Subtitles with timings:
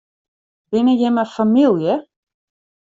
[0.69, 1.95] Binne jimme famylje?